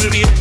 un 0.00 0.37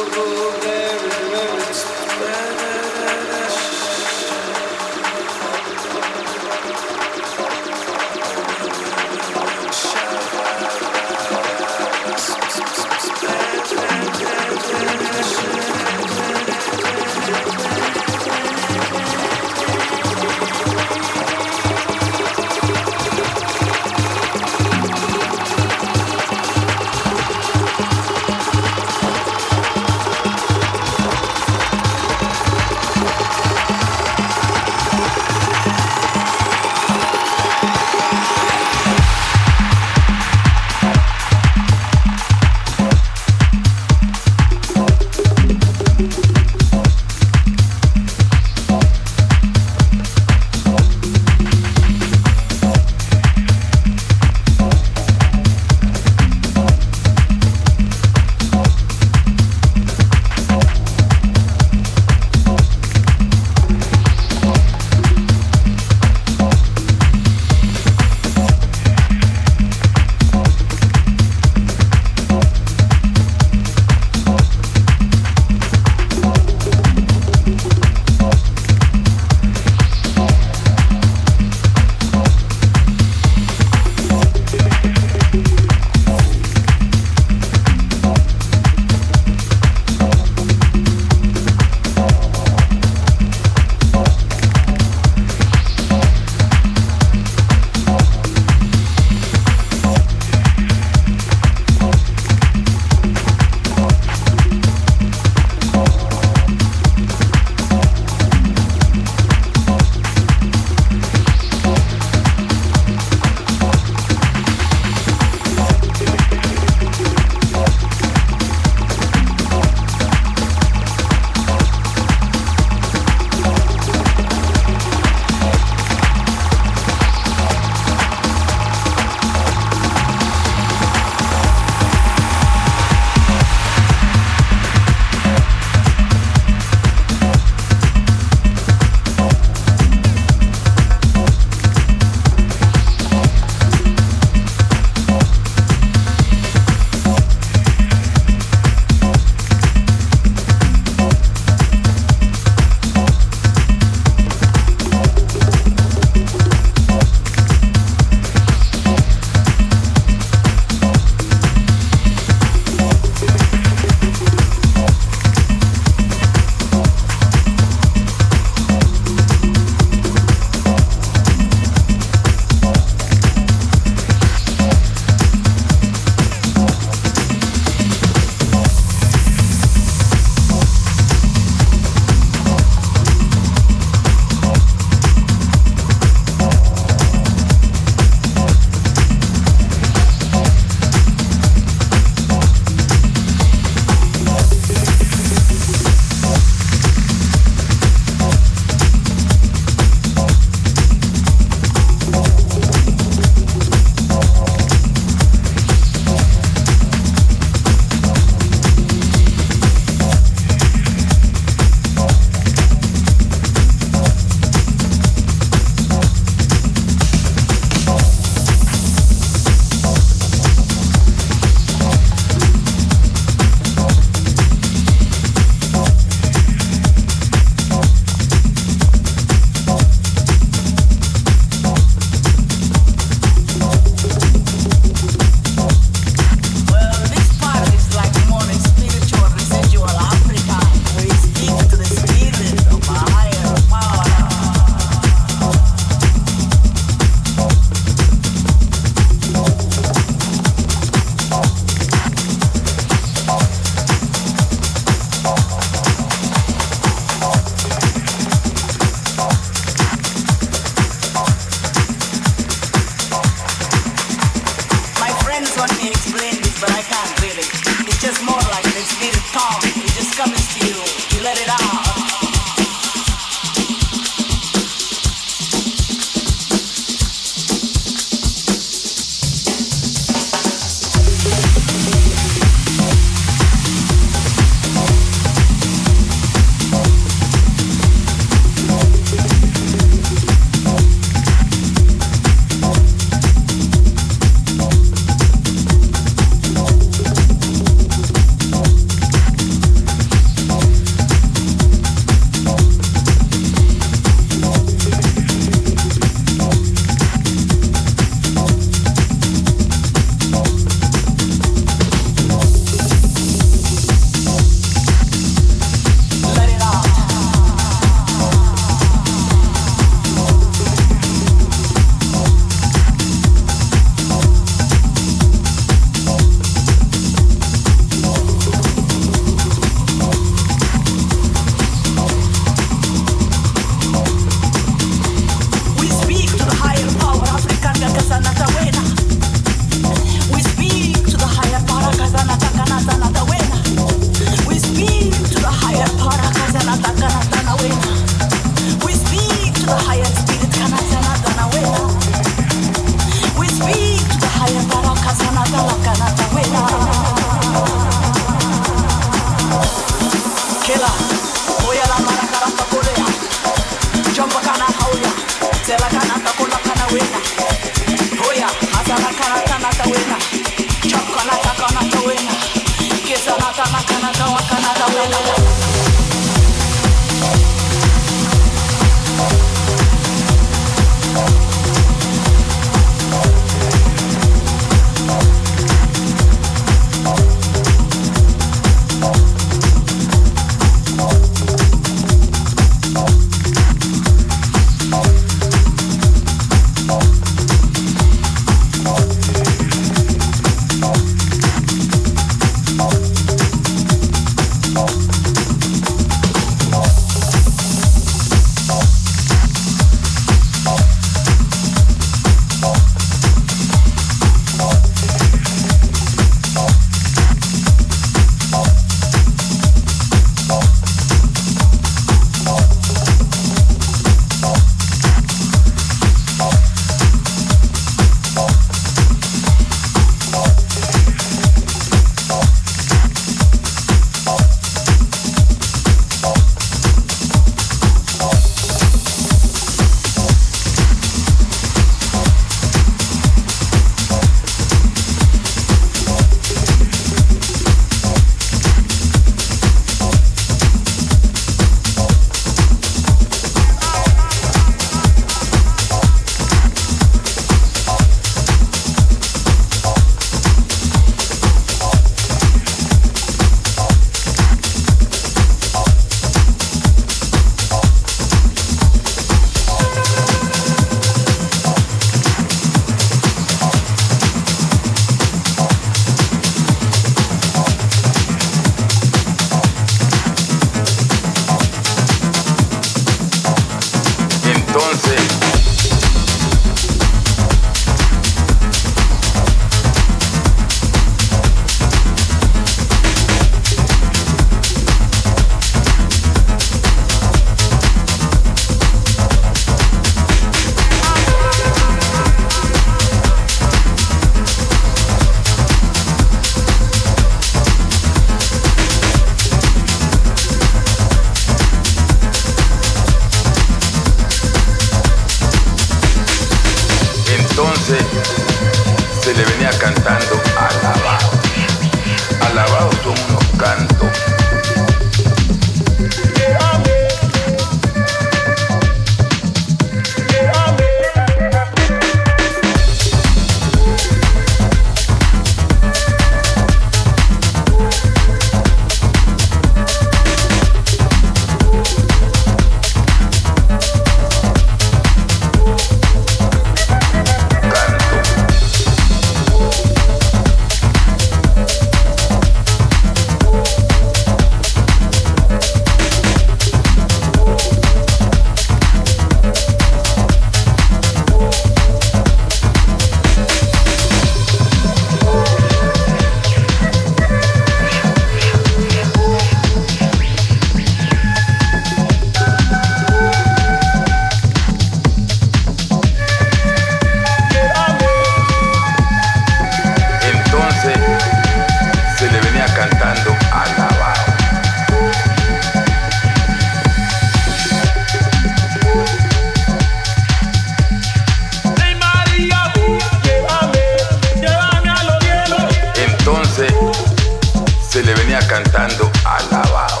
se 597.94 598.02
le 598.02 598.12
venía 598.14 598.40
cantando 598.48 599.08
alabado. 599.24 600.00